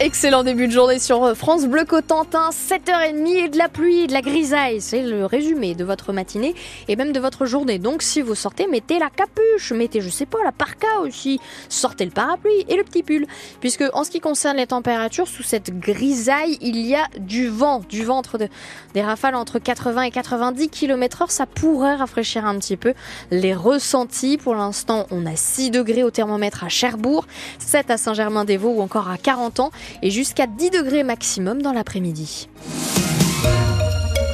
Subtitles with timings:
[0.00, 4.22] Excellent début de journée sur France Bleu Cotentin, 7h30 et de la pluie, de la
[4.22, 4.80] grisaille.
[4.80, 6.54] C'est le résumé de votre matinée
[6.86, 7.80] et même de votre journée.
[7.80, 11.40] Donc si vous sortez, mettez la capuche, mettez, je sais pas, la parka aussi.
[11.68, 13.26] Sortez le parapluie et le petit pull.
[13.58, 17.82] Puisque en ce qui concerne les températures, sous cette grisaille, il y a du vent.
[17.88, 18.38] Du vent entre
[18.94, 21.32] des rafales entre 80 et 90 km heure.
[21.32, 22.94] Ça pourrait rafraîchir un petit peu
[23.32, 24.38] les ressentis.
[24.38, 27.26] Pour l'instant, on a 6 degrés au thermomètre à Cherbourg,
[27.58, 29.70] 7 à Saint-Germain-des-Vaux ou encore à 40 ans
[30.02, 32.48] et jusqu'à 10 degrés maximum dans l'après-midi.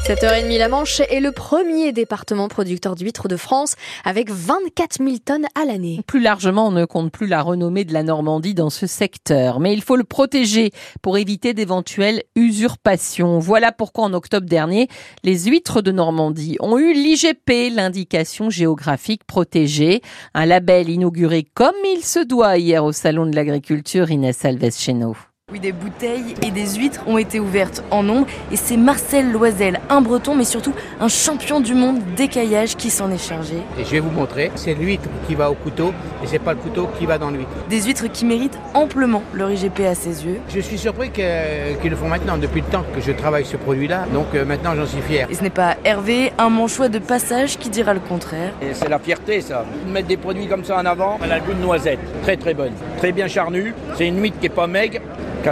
[0.06, 5.46] 7h30, la Manche est le premier département producteur d'huîtres de France avec 24 000 tonnes
[5.54, 6.02] à l'année.
[6.06, 9.72] Plus largement, on ne compte plus la renommée de la Normandie dans ce secteur, mais
[9.72, 13.38] il faut le protéger pour éviter d'éventuelles usurpations.
[13.38, 14.88] Voilà pourquoi en octobre dernier,
[15.22, 20.02] les huîtres de Normandie ont eu l'IGP, l'indication géographique protégée,
[20.34, 24.92] un label inauguré comme il se doit hier au Salon de l'Agriculture Inès Alves chez
[24.92, 25.16] nous.
[25.54, 29.78] Oui, des bouteilles et des huîtres ont été ouvertes en nombre et c'est Marcel Loisel,
[29.88, 33.54] un breton mais surtout un champion du monde d'écaillage qui s'en est chargé.
[33.78, 35.92] Et je vais vous montrer, c'est l'huître qui va au couteau
[36.24, 37.52] et c'est pas le couteau qui va dans l'huître.
[37.70, 40.40] Des huîtres qui méritent amplement leur IGP à ses yeux.
[40.48, 44.06] Je suis surpris qu'ils le font maintenant, depuis le temps que je travaille ce produit-là,
[44.12, 45.28] donc euh, maintenant j'en suis fier.
[45.30, 48.50] Et ce n'est pas Hervé, un manchois de passage qui dira le contraire.
[48.72, 51.20] C'est la fierté ça, mettre des produits comme ça en avant.
[51.22, 54.40] Elle a le goût de noisette, très très bonne, très bien charnue, c'est une huître
[54.40, 54.98] qui est pas maigre,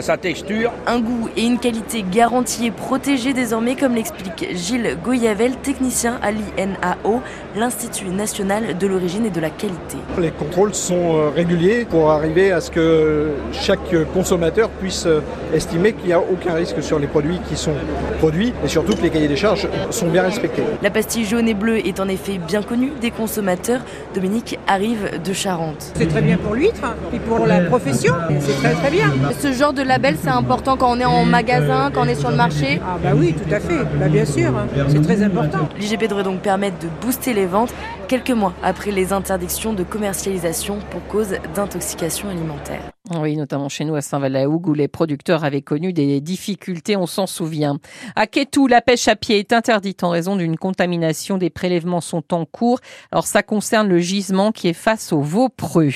[0.01, 0.73] sa texture.
[0.87, 6.31] Un goût et une qualité garantie et protégée désormais, comme l'explique Gilles Goyavel, technicien à
[6.31, 7.21] l'INAO,
[7.57, 9.99] l'Institut national de l'origine et de la qualité.
[10.19, 15.21] Les contrôles sont euh, réguliers pour arriver à ce que chaque consommateur puisse euh,
[15.53, 17.75] estimer qu'il n'y a aucun risque sur les produits qui sont
[18.19, 20.63] produits et surtout que les cahiers des charges sont bien respectés.
[20.83, 23.81] La pastille jaune et bleue est en effet bien connue des consommateurs.
[24.15, 25.93] Dominique arrive de Charente.
[25.97, 28.15] C'est très bien pour l'huître et pour la profession.
[28.41, 29.13] C'est très très bien.
[29.41, 32.31] Ce genre de label, c'est important quand on est en magasin, quand on est sur
[32.31, 32.81] le marché?
[32.85, 34.67] Ah bah oui, tout à fait, bah, bien sûr, hein.
[34.89, 35.69] c'est très important.
[35.79, 37.75] L'IGP devrait donc permettre de booster les ventes
[38.09, 42.92] quelques mois après les interdictions de commercialisation pour cause d'intoxication alimentaire.
[43.11, 47.27] Oui, notamment chez nous à Saint-Valahougue où les producteurs avaient connu des difficultés, on s'en
[47.27, 47.81] souvient.
[48.15, 51.37] À Kétou, la pêche à pied est interdite en raison d'une contamination.
[51.37, 52.79] Des prélèvements sont en cours.
[53.11, 55.91] Alors ça concerne le gisement qui est face au Vaupreux.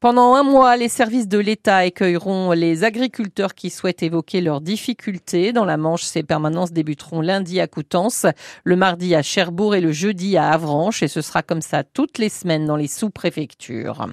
[0.00, 5.52] Pendant un mois, les services de l'État accueilleront les agriculteurs qui souhaitent évoquer leurs difficultés.
[5.52, 8.24] Dans la Manche, ces permanences débuteront lundi à Coutances,
[8.64, 12.16] le mardi à Cherbourg et le jeudi à Avranches et ce sera comme ça toutes
[12.16, 14.06] les semaines dans les sous-préfectures.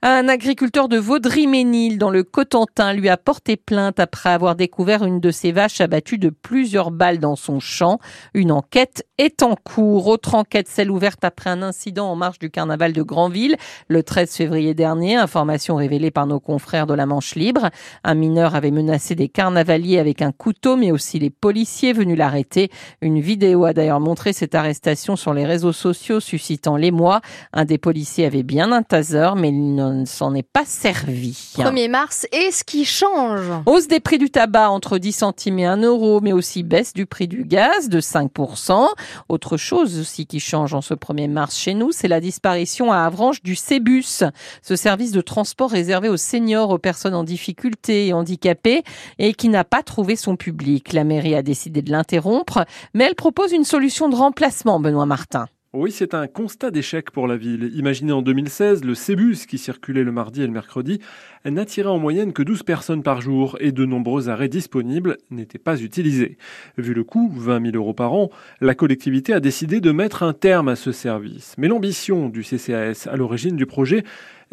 [0.00, 5.18] Un agriculteur de Vaudry-Ménil dans le Cotentin lui a porté plainte après avoir découvert une
[5.18, 7.98] de ses vaches abattue de plusieurs balles dans son champ.
[8.32, 10.06] Une enquête est en cours.
[10.06, 13.56] Autre enquête, celle ouverte après un incident en marge du carnaval de Granville
[13.88, 15.16] le 13 février dernier.
[15.16, 17.70] Information révélée par nos confrères de la Manche Libre.
[18.04, 22.70] Un mineur avait menacé des carnavaliers avec un couteau, mais aussi les policiers venus l'arrêter.
[23.02, 27.20] Une vidéo a d'ailleurs montré cette arrestation sur les réseaux sociaux, suscitant l'émoi.
[27.52, 31.52] Un des policiers avait bien un taser, mais il ne s'en est pas servi.
[31.56, 35.66] 1er mars, et ce qui change Hausse des prix du tabac entre 10 centimes et
[35.66, 38.88] 1 euro, mais aussi baisse du prix du gaz de 5%.
[39.28, 42.98] Autre chose aussi qui change en ce 1er mars chez nous, c'est la disparition à
[42.98, 44.22] Avranches du Cébus,
[44.62, 48.82] ce service de transport réservé aux seniors, aux personnes en difficulté et handicapées,
[49.18, 50.92] et qui n'a pas trouvé son public.
[50.92, 55.46] La mairie a décidé de l'interrompre, mais elle propose une solution de remplacement, Benoît Martin.
[55.74, 57.70] Oui, c'est un constat d'échec pour la ville.
[57.74, 60.98] Imaginez en 2016, le Cébus, qui circulait le mardi et le mercredi,
[61.44, 65.78] n'attirait en moyenne que 12 personnes par jour et de nombreux arrêts disponibles n'étaient pas
[65.82, 66.38] utilisés.
[66.78, 68.30] Vu le coût, 20 000 euros par an,
[68.62, 71.54] la collectivité a décidé de mettre un terme à ce service.
[71.58, 74.04] Mais l'ambition du CCAS à l'origine du projet,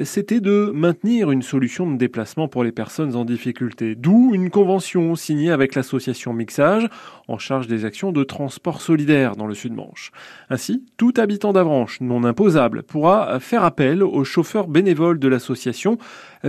[0.03, 3.95] c'était de maintenir une solution de déplacement pour les personnes en difficulté.
[3.95, 6.89] D'où une convention signée avec l'association Mixage,
[7.27, 10.11] en charge des actions de transport solidaire dans le Sud-Manche.
[10.49, 15.97] Ainsi, tout habitant d'Avranches non imposable pourra faire appel aux chauffeurs bénévoles de l'association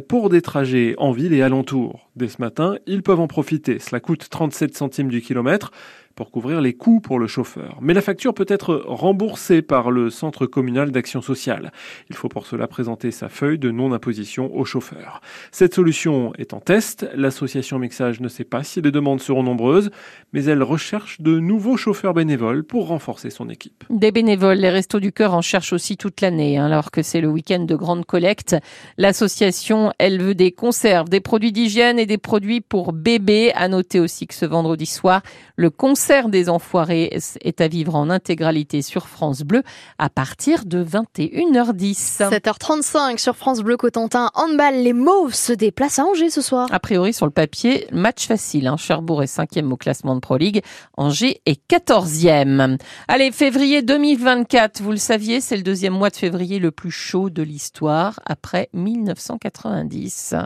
[0.09, 2.11] pour des trajets en ville et alentour.
[2.17, 3.79] Dès ce matin, ils peuvent en profiter.
[3.79, 5.71] Cela coûte 37 centimes du kilomètre
[6.17, 7.77] pour couvrir les coûts pour le chauffeur.
[7.83, 11.73] Mais la facture peut être remboursée par le Centre communal d'action sociale.
[12.09, 15.21] Il faut pour cela présenter sa feuille de non-imposition au chauffeur.
[15.53, 17.07] Cette solution est en test.
[17.15, 19.91] L'association Mixage ne sait pas si les demandes seront nombreuses,
[20.33, 23.85] mais elle recherche de nouveaux chauffeurs bénévoles pour renforcer son équipe.
[23.91, 27.21] Des bénévoles, les Restos du Cœur en cherchent aussi toute l'année, hein, alors que c'est
[27.21, 28.57] le week-end de grande collecte.
[28.97, 33.53] L'association, elle veut des conserves, des produits d'hygiène et des produits pour bébés.
[33.55, 35.21] À noter aussi que ce vendredi soir,
[35.57, 39.65] le conseil concert des Enfoirés est à vivre en intégralité sur France Bleu
[39.99, 42.31] à partir de 21h10.
[42.31, 44.31] 7h35 sur France Bleu Cotentin.
[44.35, 46.69] Handball, les Mauves se déplacent à Angers ce soir.
[46.71, 48.69] A priori, sur le papier, match facile.
[48.69, 48.77] Hein.
[48.77, 50.63] Cherbourg est cinquième au classement de Pro League.
[50.97, 52.79] Angers est quatorzième.
[53.09, 54.83] Allez, février 2024.
[54.83, 58.69] Vous le saviez, c'est le deuxième mois de février le plus chaud de l'histoire après
[58.75, 60.37] 1990.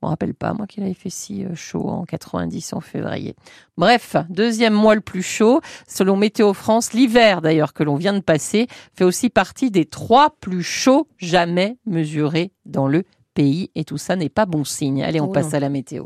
[0.00, 3.34] Je me rappelle pas, moi, qu'il avait fait si euh, chaud en 90 en février.
[3.76, 5.60] Bref, deuxième mois le plus chaud.
[5.86, 10.36] Selon Météo France, l'hiver d'ailleurs que l'on vient de passer fait aussi partie des trois
[10.40, 13.04] plus chauds jamais mesurés dans le
[13.34, 13.70] pays.
[13.74, 15.02] Et tout ça n'est pas bon signe.
[15.02, 16.04] Allez, on Oh passe à la météo.